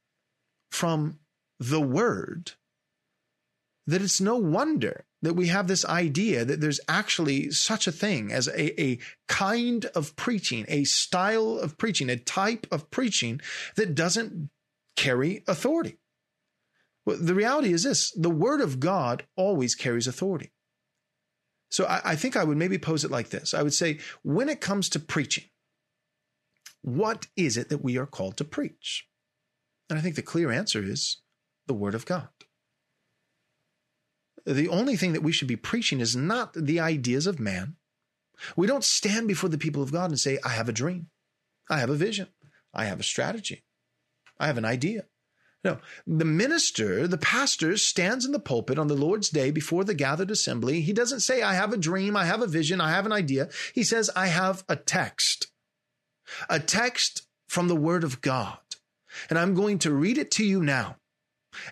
from 0.71 1.19
the 1.59 1.81
Word 1.81 2.53
that 3.87 4.01
it's 4.01 4.19
no 4.19 4.35
wonder 4.35 5.05
that 5.21 5.35
we 5.35 5.47
have 5.47 5.67
this 5.67 5.85
idea 5.85 6.43
that 6.43 6.59
there's 6.59 6.79
actually 6.87 7.51
such 7.51 7.87
a 7.87 7.91
thing 7.91 8.31
as 8.31 8.47
a, 8.47 8.81
a 8.81 8.99
kind 9.27 9.85
of 9.95 10.15
preaching, 10.15 10.65
a 10.67 10.83
style 10.83 11.57
of 11.57 11.77
preaching, 11.77 12.09
a 12.09 12.17
type 12.17 12.67
of 12.71 12.89
preaching 12.91 13.41
that 13.75 13.95
doesn't 13.95 14.49
carry 14.95 15.43
authority. 15.47 15.99
Well, 17.05 17.17
the 17.19 17.35
reality 17.35 17.71
is 17.71 17.83
this 17.83 18.11
the 18.11 18.29
Word 18.29 18.61
of 18.61 18.79
God 18.79 19.25
always 19.35 19.75
carries 19.75 20.07
authority. 20.07 20.51
So 21.69 21.85
I, 21.85 22.01
I 22.03 22.15
think 22.15 22.35
I 22.35 22.43
would 22.43 22.57
maybe 22.57 22.77
pose 22.77 23.03
it 23.03 23.11
like 23.11 23.29
this 23.29 23.53
I 23.53 23.63
would 23.63 23.73
say, 23.73 23.99
when 24.23 24.49
it 24.49 24.61
comes 24.61 24.89
to 24.89 24.99
preaching, 24.99 25.45
what 26.81 27.27
is 27.35 27.57
it 27.57 27.69
that 27.69 27.83
we 27.83 27.97
are 27.97 28.05
called 28.05 28.37
to 28.37 28.43
preach? 28.45 29.07
And 29.89 29.99
I 29.99 30.01
think 30.01 30.15
the 30.15 30.21
clear 30.21 30.51
answer 30.51 30.83
is 30.83 31.21
the 31.67 31.73
Word 31.73 31.95
of 31.95 32.05
God. 32.05 32.29
The 34.45 34.69
only 34.69 34.95
thing 34.95 35.13
that 35.13 35.23
we 35.23 35.31
should 35.31 35.47
be 35.47 35.55
preaching 35.55 35.99
is 35.99 36.15
not 36.15 36.53
the 36.53 36.79
ideas 36.79 37.25
of 37.25 37.39
man. 37.39 37.77
We 38.55 38.67
don't 38.67 38.83
stand 38.83 39.27
before 39.27 39.49
the 39.49 39.57
people 39.57 39.81
of 39.81 39.91
God 39.91 40.11
and 40.11 40.19
say, 40.19 40.37
I 40.43 40.49
have 40.49 40.69
a 40.69 40.73
dream, 40.73 41.07
I 41.69 41.79
have 41.79 41.89
a 41.89 41.95
vision, 41.95 42.27
I 42.73 42.85
have 42.85 42.99
a 42.99 43.03
strategy, 43.03 43.63
I 44.39 44.47
have 44.47 44.57
an 44.57 44.65
idea. 44.65 45.05
No, 45.63 45.79
the 46.05 46.25
minister, 46.25 47.07
the 47.07 47.17
pastor 47.17 47.75
stands 47.75 48.23
in 48.23 48.31
the 48.31 48.39
pulpit 48.39 48.77
on 48.77 48.87
the 48.87 48.93
Lord's 48.93 49.29
day 49.29 49.49
before 49.49 49.83
the 49.83 49.95
gathered 49.95 50.29
assembly. 50.29 50.81
He 50.81 50.93
doesn't 50.93 51.21
say, 51.21 51.41
I 51.41 51.55
have 51.55 51.73
a 51.73 51.77
dream, 51.77 52.15
I 52.15 52.25
have 52.25 52.43
a 52.43 52.47
vision, 52.47 52.79
I 52.79 52.91
have 52.91 53.07
an 53.07 53.11
idea. 53.11 53.49
He 53.73 53.83
says, 53.83 54.11
I 54.15 54.27
have 54.27 54.63
a 54.69 54.75
text, 54.75 55.47
a 56.49 56.59
text 56.59 57.27
from 57.47 57.67
the 57.67 57.75
word 57.75 58.03
of 58.03 58.21
God. 58.21 58.59
And 59.27 59.39
I'm 59.39 59.55
going 59.55 59.79
to 59.79 59.91
read 59.91 60.19
it 60.19 60.29
to 60.31 60.45
you 60.45 60.61
now. 60.61 60.97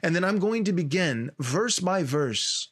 And 0.01 0.15
then 0.15 0.24
I'm 0.24 0.39
going 0.39 0.63
to 0.63 0.74
begin 0.74 1.32
verse 1.38 1.79
by 1.79 2.01
verse 2.01 2.72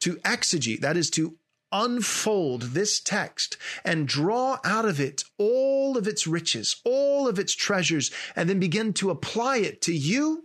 to 0.00 0.16
exegete, 0.16 0.82
that 0.82 0.96
is 0.96 1.10
to 1.10 1.36
unfold 1.74 2.62
this 2.62 3.00
text 3.00 3.58
and 3.84 4.08
draw 4.08 4.58
out 4.64 4.86
of 4.86 5.00
it 5.00 5.24
all 5.36 5.98
of 5.98 6.08
its 6.08 6.26
riches, 6.26 6.80
all 6.84 7.28
of 7.28 7.38
its 7.38 7.54
treasures, 7.54 8.10
and 8.34 8.48
then 8.48 8.60
begin 8.60 8.92
to 8.94 9.10
apply 9.10 9.58
it 9.58 9.82
to 9.82 9.92
you 9.92 10.44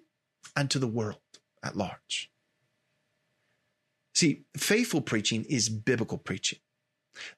and 0.56 0.70
to 0.72 0.80
the 0.80 0.88
world 0.88 1.20
at 1.64 1.78
large. 1.78 2.32
See, 4.16 4.44
faithful 4.58 5.02
preaching 5.02 5.46
is 5.46 5.70
biblical 5.70 6.18
preaching. 6.18 6.60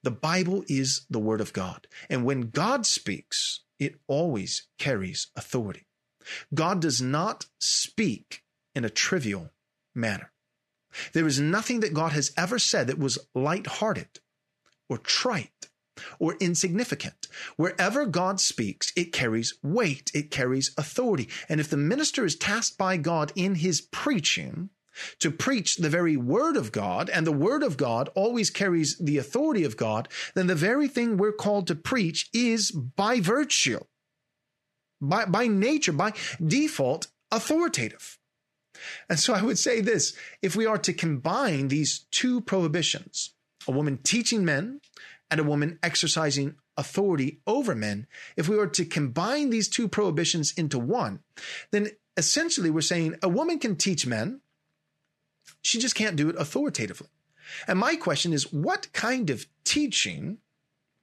The 0.04 0.12
Bible 0.12 0.64
is 0.68 1.06
the 1.10 1.20
Word 1.20 1.42
of 1.42 1.54
God. 1.54 1.88
And 2.10 2.26
when 2.26 2.50
God 2.50 2.86
speaks, 2.86 3.62
it 3.78 4.00
always 4.08 4.68
carries 4.80 5.28
authority. 5.36 5.88
God 6.54 6.82
does 6.82 7.02
not 7.02 7.48
speak 7.60 8.44
in 8.74 8.86
a 8.86 8.90
trivial 8.90 9.50
manner. 9.94 10.32
There 11.14 11.28
is 11.28 11.40
nothing 11.40 11.80
that 11.82 11.94
God 11.94 12.12
has 12.12 12.32
ever 12.38 12.60
said 12.60 12.88
that 12.88 13.00
was 13.00 13.20
light-hearted 13.34 14.20
or 14.90 14.98
trite 14.98 15.70
or 16.20 16.36
insignificant. 16.40 17.28
Wherever 17.58 18.06
God 18.06 18.40
speaks, 18.40 18.92
it 18.96 19.14
carries 19.14 19.54
weight, 19.62 20.12
it 20.14 20.32
carries 20.32 20.74
authority. 20.78 21.30
And 21.48 21.60
if 21.60 21.70
the 21.70 21.78
minister 21.78 22.26
is 22.26 22.36
tasked 22.36 22.78
by 22.78 22.98
God 22.98 23.32
in 23.36 23.56
his 23.56 23.82
preaching, 23.82 24.70
to 25.20 25.32
preach 25.32 25.78
the 25.78 25.90
very 25.90 26.18
word 26.18 26.58
of 26.58 26.74
God, 26.74 27.10
and 27.10 27.26
the 27.26 27.32
word 27.32 27.64
of 27.64 27.78
God 27.78 28.10
always 28.14 28.50
carries 28.50 28.98
the 28.98 29.18
authority 29.18 29.64
of 29.64 29.78
God, 29.78 30.10
then 30.36 30.48
the 30.48 30.56
very 30.56 30.90
thing 30.90 31.16
we're 31.16 31.32
called 31.32 31.68
to 31.68 31.76
preach 31.76 32.30
is 32.34 32.72
by 32.72 33.22
virtue, 33.22 33.80
by, 35.00 35.24
by 35.24 35.48
nature, 35.48 35.94
by 35.94 36.12
default, 36.46 37.08
authoritative. 37.32 38.20
And 39.10 39.20
so 39.20 39.34
I 39.34 39.42
would 39.42 39.60
say 39.60 39.82
this 39.82 40.14
if 40.42 40.56
we 40.56 40.66
are 40.66 40.78
to 40.80 40.94
combine 40.94 41.68
these 41.68 42.06
two 42.12 42.42
prohibitions, 42.42 43.32
a 43.68 43.72
woman 43.72 43.98
teaching 43.98 44.46
men 44.46 44.82
and 45.30 45.40
a 45.40 45.46
woman 45.46 45.80
exercising 45.84 46.56
authority 46.78 47.40
over 47.46 47.76
men, 47.76 48.08
if 48.36 48.48
we 48.48 48.56
were 48.56 48.68
to 48.68 48.86
combine 48.86 49.50
these 49.50 49.70
two 49.70 49.88
prohibitions 49.88 50.54
into 50.58 50.80
one, 50.80 51.20
then 51.72 51.90
essentially 52.18 52.70
we're 52.70 52.82
saying 52.82 53.16
a 53.22 53.30
woman 53.30 53.60
can 53.60 53.76
teach 53.76 54.06
men, 54.06 54.42
she 55.62 55.80
just 55.80 55.96
can't 55.96 56.16
do 56.16 56.30
it 56.30 56.36
authoritatively. 56.38 57.10
And 57.68 57.78
my 57.78 57.96
question 57.96 58.34
is 58.34 58.52
what 58.52 58.92
kind 58.94 59.30
of 59.30 59.46
teaching 59.64 60.38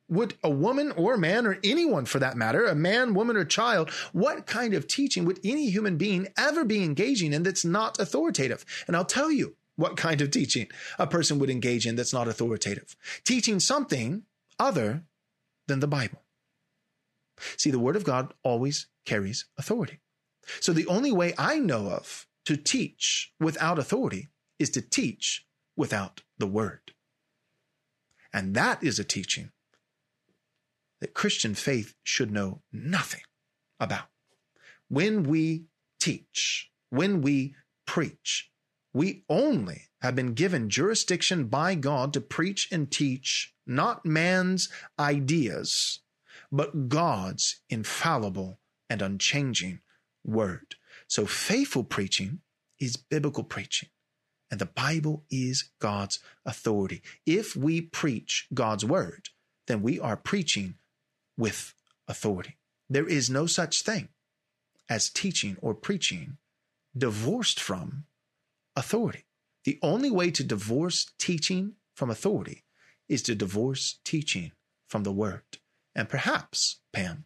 would 0.08 0.34
a 0.42 0.50
woman 0.50 0.92
or 0.92 1.16
man 1.16 1.46
or 1.46 1.58
anyone 1.62 2.04
for 2.06 2.18
that 2.18 2.36
matter, 2.36 2.64
a 2.64 2.74
man, 2.74 3.14
woman, 3.14 3.36
or 3.36 3.44
child, 3.44 3.90
what 4.12 4.46
kind 4.46 4.74
of 4.74 4.86
teaching 4.86 5.24
would 5.24 5.40
any 5.44 5.70
human 5.70 5.96
being 5.96 6.28
ever 6.36 6.64
be 6.64 6.82
engaging 6.82 7.32
in 7.32 7.42
that's 7.42 7.64
not 7.64 7.98
authoritative? 8.00 8.64
And 8.86 8.96
I'll 8.96 9.04
tell 9.04 9.30
you 9.30 9.56
what 9.76 9.96
kind 9.96 10.20
of 10.20 10.30
teaching 10.30 10.68
a 10.98 11.06
person 11.06 11.38
would 11.38 11.50
engage 11.50 11.86
in 11.86 11.96
that's 11.96 12.12
not 12.12 12.28
authoritative. 12.28 12.96
Teaching 13.24 13.60
something 13.60 14.22
other 14.58 15.04
than 15.66 15.80
the 15.80 15.86
Bible. 15.86 16.22
See, 17.56 17.70
the 17.70 17.78
Word 17.78 17.94
of 17.94 18.04
God 18.04 18.34
always 18.42 18.88
carries 19.04 19.44
authority. 19.56 20.00
So 20.60 20.72
the 20.72 20.86
only 20.86 21.12
way 21.12 21.34
I 21.38 21.58
know 21.58 21.88
of 21.88 22.26
to 22.46 22.56
teach 22.56 23.32
without 23.38 23.78
authority 23.78 24.28
is 24.58 24.70
to 24.70 24.80
teach 24.80 25.46
without 25.76 26.22
the 26.38 26.46
Word. 26.46 26.92
And 28.32 28.54
that 28.54 28.82
is 28.82 28.98
a 28.98 29.04
teaching 29.04 29.52
that 31.00 31.14
Christian 31.14 31.54
faith 31.54 31.94
should 32.02 32.30
know 32.30 32.62
nothing 32.72 33.22
about. 33.78 34.08
When 34.88 35.22
we 35.24 35.64
teach, 36.00 36.70
when 36.90 37.20
we 37.20 37.54
preach, 37.86 38.50
we 38.92 39.24
only 39.28 39.88
have 40.00 40.14
been 40.14 40.34
given 40.34 40.70
jurisdiction 40.70 41.44
by 41.44 41.74
God 41.74 42.12
to 42.14 42.20
preach 42.20 42.68
and 42.72 42.90
teach 42.90 43.54
not 43.66 44.06
man's 44.06 44.68
ideas, 44.98 46.00
but 46.50 46.88
God's 46.88 47.60
infallible 47.68 48.60
and 48.88 49.02
unchanging 49.02 49.80
word. 50.24 50.76
So 51.06 51.26
faithful 51.26 51.84
preaching 51.84 52.40
is 52.80 52.96
biblical 52.96 53.44
preaching. 53.44 53.88
And 54.50 54.60
the 54.60 54.66
Bible 54.66 55.24
is 55.30 55.70
God's 55.78 56.20
authority. 56.46 57.02
If 57.26 57.54
we 57.54 57.82
preach 57.82 58.46
God's 58.54 58.84
word, 58.84 59.28
then 59.66 59.82
we 59.82 60.00
are 60.00 60.16
preaching 60.16 60.76
with 61.38 61.72
authority. 62.06 62.56
There 62.90 63.08
is 63.08 63.30
no 63.30 63.46
such 63.46 63.82
thing 63.82 64.08
as 64.90 65.08
teaching 65.08 65.56
or 65.62 65.74
preaching 65.74 66.36
divorced 66.96 67.60
from 67.60 68.04
authority. 68.76 69.24
The 69.64 69.78
only 69.82 70.10
way 70.10 70.30
to 70.32 70.44
divorce 70.44 71.06
teaching 71.18 71.74
from 71.94 72.10
authority 72.10 72.64
is 73.08 73.22
to 73.22 73.34
divorce 73.34 74.00
teaching 74.04 74.52
from 74.88 75.04
the 75.04 75.12
word. 75.12 75.58
And 75.94 76.08
perhaps, 76.08 76.80
Pam, 76.92 77.24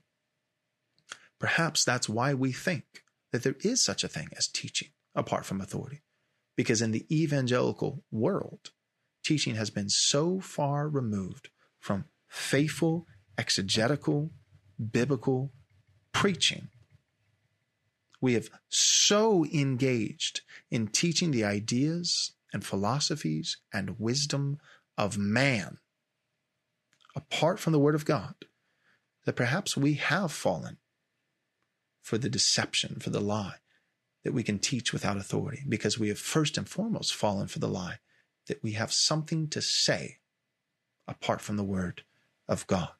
perhaps 1.39 1.85
that's 1.85 2.09
why 2.09 2.35
we 2.35 2.53
think 2.53 3.05
that 3.33 3.43
there 3.43 3.57
is 3.61 3.83
such 3.83 4.05
a 4.05 4.09
thing 4.09 4.29
as 4.37 4.47
teaching 4.47 4.89
apart 5.15 5.45
from 5.45 5.61
authority. 5.61 6.03
Because 6.57 6.83
in 6.83 6.91
the 6.91 7.07
evangelical 7.11 8.05
world, 8.11 8.71
teaching 9.25 9.55
has 9.55 9.71
been 9.71 9.89
so 9.89 10.41
far 10.41 10.89
removed 10.89 11.49
from 11.79 12.05
faithful 12.29 13.07
exegetical, 13.39 14.31
biblical 14.91 15.53
preaching. 16.13 16.69
We 18.21 18.35
have 18.35 18.51
so 18.69 19.45
engaged 19.47 20.43
in 20.71 20.89
teaching 20.89 21.31
the 21.31 21.45
ideas 21.45 22.33
and 22.53 22.65
philosophies 22.65 23.57
and 23.73 23.99
wisdom 23.99 24.59
of 24.97 25.19
man 25.19 25.79
apart 27.17 27.59
from 27.59 27.73
the 27.73 27.79
Word 27.79 27.95
of 27.95 28.05
God 28.05 28.35
that 29.25 29.37
perhaps 29.37 29.77
we 29.77 29.95
have 29.95 30.33
fallen 30.33 30.79
for 32.01 32.19
the 32.19 32.29
deception, 32.29 32.99
for 33.01 33.11
the 33.11 33.21
lie 33.21 33.57
that 34.25 34.33
we 34.33 34.43
can 34.43 34.59
teach 34.59 34.93
without 34.93 35.17
authority, 35.17 35.63
because 35.69 35.99
we 35.99 36.09
have 36.09 36.19
first 36.19 36.57
and 36.57 36.69
foremost 36.69 37.15
fallen 37.15 37.49
for 37.49 37.59
the 37.59 37.69
lie 37.69 37.99
that 38.47 38.63
we 38.63 38.73
have 38.73 38.93
something 38.93 39.49
to 39.49 39.63
say 39.63 40.19
apart 41.07 41.41
from 41.41 41.57
the 41.57 41.65
Word 41.65 42.03
of 42.49 42.67
God. 42.67 42.91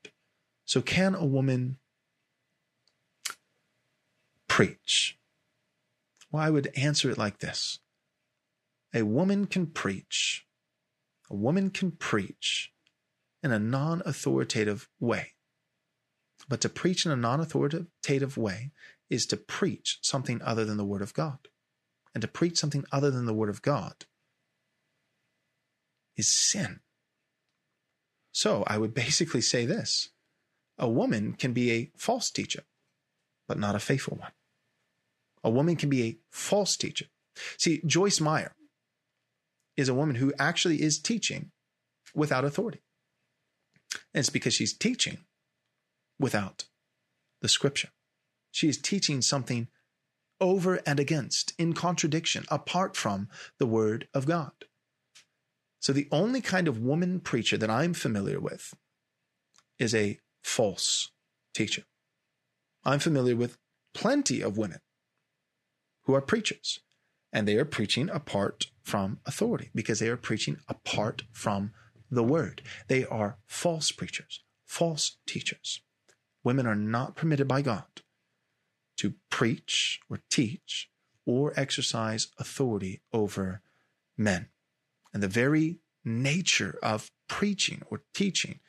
So, 0.73 0.81
can 0.81 1.15
a 1.15 1.27
woman 1.27 1.77
preach? 4.49 5.19
Well, 6.31 6.43
I 6.43 6.49
would 6.49 6.73
answer 6.75 7.11
it 7.11 7.19
like 7.19 7.41
this 7.41 7.81
A 8.95 9.03
woman 9.03 9.47
can 9.47 9.67
preach. 9.67 10.47
A 11.29 11.37
woman 11.37 11.69
can 11.69 11.91
preach 11.91 12.73
in 13.43 13.53
a 13.53 13.59
non 13.59 14.01
authoritative 14.07 14.89
way. 14.99 15.33
But 16.49 16.63
to 16.63 16.71
preach 16.71 17.05
in 17.05 17.13
a 17.13 17.17
non 17.17 17.39
authoritative 17.39 18.39
way 18.39 18.71
is 19.11 19.27
to 19.27 19.37
preach 19.37 19.99
something 20.01 20.41
other 20.41 20.65
than 20.65 20.79
the 20.79 20.87
Word 20.87 21.03
of 21.03 21.13
God. 21.13 21.49
And 22.15 22.23
to 22.23 22.29
preach 22.29 22.57
something 22.57 22.87
other 22.91 23.11
than 23.11 23.27
the 23.27 23.35
Word 23.35 23.51
of 23.51 23.61
God 23.61 24.07
is 26.17 26.33
sin. 26.33 26.81
So 28.33 28.65
I 28.67 28.79
would 28.79 28.95
basically 29.05 29.43
say 29.43 29.67
this 29.67 30.13
a 30.83 30.89
woman 30.89 31.35
can 31.35 31.53
be 31.53 31.71
a 31.71 31.91
false 31.97 32.29
teacher, 32.29 32.65
but 33.47 33.57
not 33.57 33.77
a 33.77 33.79
faithful 33.79 34.17
one. 34.17 34.33
A 35.45 35.49
woman 35.49 35.77
can 35.77 35.89
be 35.89 36.03
a 36.03 36.19
false 36.29 36.77
teacher. 36.77 37.07
See, 37.57 37.81
Joyce 37.87 38.21
Meyer 38.21 38.53
is 39.77 39.89
a 39.89 39.95
woman 39.95 40.17
who 40.17 40.35
actually 40.41 40.83
is 40.83 40.99
teaching 40.99 41.53
without 42.17 42.45
authority. 42.45 42.83
And 44.13 44.21
it's 44.21 44.29
because 44.29 44.55
she's 44.55 44.77
teaching 44.77 45.19
without 46.19 46.65
the 47.41 47.49
scripture. 47.49 47.91
She 48.51 48.69
is 48.69 48.77
teaching 48.77 49.23
something 49.23 49.69
over 50.41 50.81
and 50.85 50.99
against, 50.99 51.55
in 51.59 51.75
contradiction, 51.75 52.45
apart 52.51 52.97
from 52.97 53.29
the 53.61 53.67
word 53.67 54.09
of 54.13 54.27
God. 54.27 54.53
So 55.79 55.93
the 55.93 56.09
only 56.11 56.41
kind 56.41 56.67
of 56.67 56.83
woman 56.83 57.21
preacher 57.21 57.57
that 57.57 57.71
I'm 57.71 57.95
familiar 57.95 58.41
with 58.41 58.75
is 59.79 59.95
a 59.95 60.19
false 60.43 61.11
teacher. 61.55 61.85
I'm 62.85 62.99
familiar 62.99 63.37
with 63.37 63.59
plenty 63.95 64.41
of 64.41 64.59
women 64.59 64.81
who 66.05 66.15
are 66.15 66.21
preachers, 66.21 66.81
and 67.33 67.47
they 67.47 67.57
are 67.57 67.65
preaching 67.65 68.11
apart 68.11 68.67
from 68.83 69.21
authority 69.25 69.71
because 69.75 70.01
they 70.01 70.09
are 70.09 70.17
preaching 70.17 70.59
apart 70.69 71.23
from 71.33 71.73
the 72.11 72.25
word. 72.25 72.63
They 72.89 73.05
are 73.05 73.39
false 73.47 73.93
preachers, 73.93 74.43
false 74.67 75.17
teachers. 75.27 75.81
Women 76.45 76.67
are 76.67 76.75
not 76.75 77.15
permitted 77.15 77.47
by 77.47 77.63
God 77.63 77.85
to 78.99 79.15
preach 79.31 80.01
or 80.11 80.21
teach 80.31 80.91
or 81.25 81.53
exercise 81.57 82.29
authority 82.39 83.01
over 83.13 83.63
men. 84.17 84.49
And 85.15 85.23
the 85.23 85.29
very 85.29 85.79
nature 86.05 86.79
of 86.83 87.11
preaching 87.29 87.83
or 87.91 88.03
teaching 88.13 88.61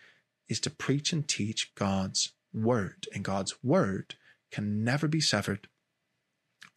is 0.49 0.59
to 0.61 0.69
preach 0.69 1.13
and 1.13 1.27
teach 1.27 1.73
God's 1.75 2.33
word. 2.53 3.07
And 3.13 3.23
God's 3.23 3.55
word 3.63 4.15
can 4.51 4.83
never 4.83 5.07
be 5.07 5.21
severed 5.21 5.67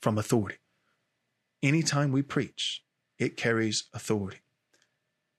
from 0.01 0.19
authority. 0.19 0.59
Anytime 1.63 2.13
we 2.13 2.23
preach, 2.23 2.85
it 3.19 3.37
carries 3.37 3.85
authority. 3.93 4.41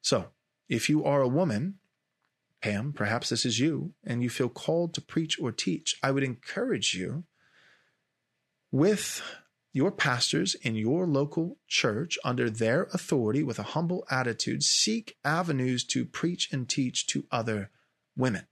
So, 0.01 0.27
if 0.69 0.89
you 0.89 1.03
are 1.03 1.21
a 1.21 1.27
woman, 1.27 1.75
Pam, 2.61 2.91
perhaps 2.91 3.29
this 3.29 3.45
is 3.45 3.59
you, 3.59 3.93
and 4.03 4.23
you 4.23 4.29
feel 4.29 4.49
called 4.49 4.93
to 4.95 5.01
preach 5.01 5.39
or 5.39 5.51
teach, 5.51 5.97
I 6.01 6.11
would 6.11 6.23
encourage 6.23 6.93
you 6.93 7.23
with 8.71 9.21
your 9.73 9.91
pastors 9.91 10.55
in 10.55 10.75
your 10.75 11.05
local 11.05 11.57
church 11.67 12.17
under 12.23 12.49
their 12.49 12.83
authority 12.93 13.43
with 13.43 13.59
a 13.59 13.63
humble 13.73 14.05
attitude, 14.09 14.63
seek 14.63 15.17
avenues 15.23 15.83
to 15.85 16.03
preach 16.03 16.51
and 16.51 16.67
teach 16.67 17.05
to 17.07 17.25
other 17.31 17.69
women. 18.17 18.47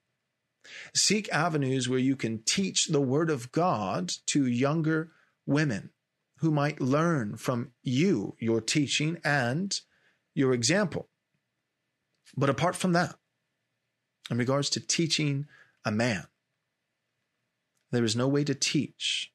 Seek 0.94 1.30
avenues 1.32 1.90
where 1.90 2.00
you 2.00 2.16
can 2.16 2.40
teach 2.44 2.88
the 2.88 3.02
word 3.02 3.30
of 3.30 3.52
God 3.52 4.12
to 4.28 4.46
younger 4.46 5.12
women 5.46 5.92
who 6.40 6.52
might 6.52 6.82
learn 6.82 7.38
from 7.38 7.72
you, 7.84 8.36
your 8.40 8.62
teaching, 8.62 9.20
and 9.24 9.80
your 10.34 10.54
example. 10.54 11.10
But 12.36 12.50
apart 12.50 12.76
from 12.76 12.94
that, 12.94 13.16
in 14.30 14.38
regards 14.38 14.70
to 14.72 14.80
teaching 14.80 15.48
a 15.86 15.92
man, 15.92 16.26
there 17.92 18.04
is 18.04 18.16
no 18.16 18.28
way 18.28 18.44
to 18.44 18.56
teach 18.56 19.32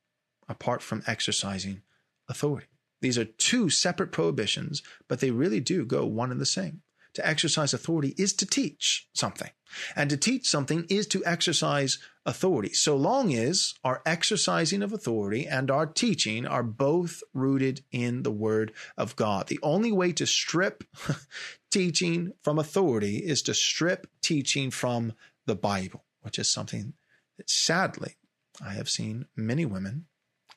apart 0.49 0.83
from 0.83 1.03
exercising 1.07 1.83
authority. 2.29 2.67
These 3.01 3.17
are 3.17 3.25
two 3.25 3.71
separate 3.71 4.13
prohibitions, 4.13 4.83
but 5.09 5.21
they 5.21 5.31
really 5.31 5.61
do 5.61 5.87
go 5.87 6.05
one 6.05 6.31
and 6.31 6.41
the 6.41 6.47
same. 6.47 6.83
To 7.15 7.27
exercise 7.27 7.75
authority 7.75 8.15
is 8.17 8.33
to 8.35 8.47
teach 8.47 9.09
something, 9.13 9.51
and 9.97 10.09
to 10.11 10.17
teach 10.17 10.47
something 10.47 10.87
is 10.89 11.07
to 11.09 11.25
exercise 11.25 11.99
authority, 12.25 12.73
so 12.73 12.97
long 12.97 13.35
as 13.35 13.75
our 13.83 14.03
exercising 14.07 14.83
of 14.83 14.93
authority 14.93 15.47
and 15.47 15.71
our 15.71 15.87
teaching 15.87 16.47
are 16.47 16.63
both 16.63 17.23
rooted 17.35 17.83
in 17.91 18.23
the 18.23 18.31
Word 18.31 18.73
of 18.97 19.17
God. 19.17 19.49
The 19.49 19.61
only 19.63 19.91
way 19.91 20.13
to 20.13 20.27
strip 20.27 20.85
teaching 21.71 22.33
from 22.43 22.59
authority 22.59 23.19
is 23.19 23.43
to 23.43 23.55
strip 23.55 24.07
teaching 24.23 24.71
from 24.71 25.15
the 25.47 25.57
Bible, 25.57 26.05
which 26.21 26.39
is 26.39 26.51
something 26.51 26.95
that 27.37 27.51
sadly 27.51 28.17
I 28.65 28.75
have 28.75 28.89
seen 28.89 29.27
many 29.35 29.65
women 29.65 30.07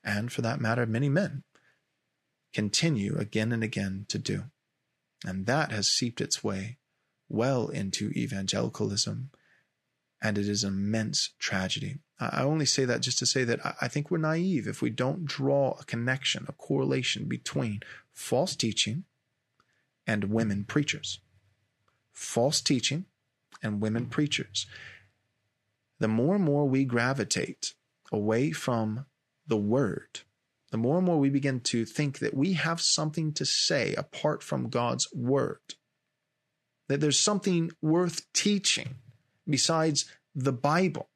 and 0.04 0.32
for 0.32 0.42
that 0.42 0.60
matter, 0.60 0.86
many 0.86 1.10
men, 1.10 1.44
continue 2.54 3.18
again 3.18 3.52
and 3.52 3.64
again 3.64 4.06
to 4.10 4.20
do. 4.20 4.46
And 5.26 5.46
that 5.46 5.72
has 5.72 5.88
seeped 5.88 6.22
its 6.22 6.44
way 6.44 6.78
well 7.30 7.70
into 7.70 8.12
evangelicalism, 8.12 9.32
and 10.22 10.38
it 10.38 10.48
is 10.48 10.64
an 10.64 10.74
immense 10.74 11.32
tragedy. 11.40 12.00
I 12.20 12.44
only 12.44 12.66
say 12.66 12.86
that 12.86 13.02
just 13.02 13.20
to 13.20 13.26
say 13.26 13.44
that 13.44 13.76
I 13.82 13.88
think 13.88 14.10
we're 14.10 14.18
naive 14.18 14.68
if 14.68 14.82
we 14.82 14.90
don't 14.90 15.26
draw 15.26 15.76
a 15.80 15.84
connection, 15.84 16.46
a 16.48 16.54
correlation 16.54 17.26
between 17.28 17.82
false 18.12 18.56
teaching 18.56 19.06
and 20.08 20.26
women 20.26 20.64
preachers. 20.64 21.20
False 22.12 22.62
teaching 22.62 23.06
and 23.62 23.82
women 23.82 24.06
preachers. 24.06 24.68
The 26.00 26.08
more 26.08 26.36
and 26.36 26.44
more 26.44 26.68
we 26.68 26.86
gravitate 26.86 27.74
away 28.12 28.52
from 28.52 29.06
the 29.48 29.58
word, 29.58 30.22
the 30.74 30.78
more 30.80 30.98
and 30.98 31.06
more 31.06 31.20
we 31.20 31.30
begin 31.30 31.60
to 31.60 31.86
think 31.86 32.18
that 32.18 32.34
we 32.34 32.54
have 32.54 32.82
something 32.82 33.32
to 33.32 33.46
say 33.46 33.94
apart 33.94 34.42
from 34.42 34.70
God's 34.70 35.08
word, 35.14 35.60
that 36.90 37.00
there's 37.00 37.20
something 37.20 37.70
worth 37.80 38.26
teaching 38.34 38.96
besides 39.48 40.12
the 40.34 40.52
Bible, 40.52 41.10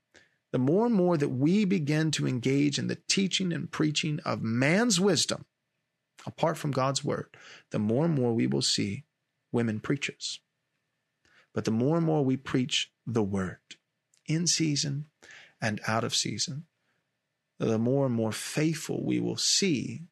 the 0.52 0.60
more 0.60 0.86
and 0.86 0.94
more 0.94 1.18
that 1.18 1.30
we 1.30 1.66
begin 1.66 2.12
to 2.12 2.28
engage 2.28 2.78
in 2.78 2.86
the 2.86 3.00
teaching 3.10 3.52
and 3.52 3.72
preaching 3.72 4.20
of 4.24 4.44
man's 4.44 5.00
wisdom 5.00 5.46
apart 6.28 6.60
from 6.60 6.70
God's 6.70 7.04
word, 7.04 7.36
the 7.72 7.80
more 7.80 8.06
and 8.06 8.14
more 8.14 8.34
we 8.34 8.46
will 8.46 8.62
see 8.62 9.06
women 9.52 9.80
preachers. 9.80 10.40
But 11.56 11.66
the 11.66 11.72
more 11.72 11.98
and 11.98 12.06
more 12.06 12.24
we 12.24 12.38
preach 12.38 12.92
the 13.08 13.24
word 13.24 13.58
in 14.28 14.46
season 14.46 15.08
and 15.60 15.82
out 15.88 16.04
of 16.04 16.14
season, 16.14 16.68
the 17.60 17.78
more 17.78 18.06
and 18.06 18.16
more 18.16 18.32
faithful 18.32 19.04
we 19.04 19.20
will 19.20 19.38
see 19.38 20.04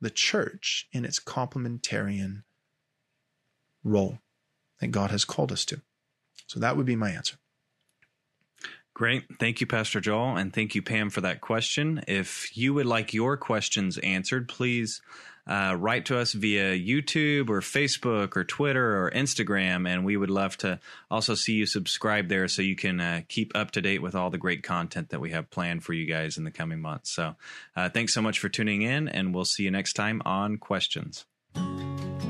the 0.00 0.10
church 0.10 0.86
in 0.92 1.04
its 1.04 1.18
complementarian 1.18 2.42
role 3.82 4.18
that 4.80 4.88
God 4.88 5.10
has 5.10 5.24
called 5.24 5.52
us 5.52 5.64
to. 5.66 5.80
So 6.46 6.60
that 6.60 6.76
would 6.76 6.86
be 6.86 6.96
my 6.96 7.10
answer. 7.10 7.36
Great. 8.94 9.24
Thank 9.40 9.60
you, 9.60 9.66
Pastor 9.66 10.00
Joel. 10.00 10.36
And 10.36 10.52
thank 10.52 10.76
you, 10.76 10.82
Pam, 10.82 11.10
for 11.10 11.20
that 11.22 11.40
question. 11.40 12.04
If 12.06 12.56
you 12.56 12.74
would 12.74 12.86
like 12.86 13.12
your 13.12 13.36
questions 13.36 13.98
answered, 13.98 14.48
please 14.48 15.02
uh, 15.46 15.76
write 15.78 16.06
to 16.06 16.18
us 16.18 16.32
via 16.32 16.78
YouTube 16.78 17.50
or 17.50 17.60
Facebook 17.60 18.36
or 18.36 18.44
Twitter 18.44 19.04
or 19.04 19.10
Instagram, 19.10 19.88
and 19.88 20.04
we 20.04 20.16
would 20.16 20.30
love 20.30 20.56
to 20.58 20.80
also 21.10 21.34
see 21.34 21.54
you 21.54 21.66
subscribe 21.66 22.28
there 22.28 22.48
so 22.48 22.62
you 22.62 22.76
can 22.76 23.00
uh, 23.00 23.22
keep 23.28 23.52
up 23.54 23.70
to 23.72 23.80
date 23.80 24.02
with 24.02 24.14
all 24.14 24.30
the 24.30 24.38
great 24.38 24.62
content 24.62 25.10
that 25.10 25.20
we 25.20 25.30
have 25.30 25.50
planned 25.50 25.84
for 25.84 25.92
you 25.92 26.06
guys 26.06 26.38
in 26.38 26.44
the 26.44 26.50
coming 26.50 26.80
months. 26.80 27.10
So, 27.10 27.36
uh, 27.76 27.90
thanks 27.90 28.14
so 28.14 28.22
much 28.22 28.38
for 28.38 28.48
tuning 28.48 28.82
in, 28.82 29.08
and 29.08 29.34
we'll 29.34 29.44
see 29.44 29.64
you 29.64 29.70
next 29.70 29.94
time 29.94 30.22
on 30.24 30.56
Questions. 30.56 31.26